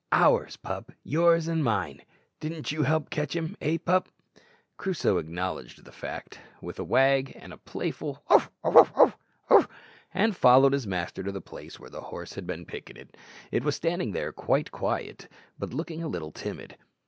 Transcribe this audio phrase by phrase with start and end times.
[0.11, 2.01] Ours, pup; yours and mine:
[2.39, 4.09] didn't you help to catch him, eh, pup?"
[4.75, 9.13] Crusoe acknowledged the fact with a wag and a playful "bow wow wow
[9.53, 9.67] oo ow!"
[10.11, 13.15] and followed his master to the place where the horse had been picketed.
[13.51, 15.27] It was standing there quite quiet,
[15.59, 16.77] but looking a little timid.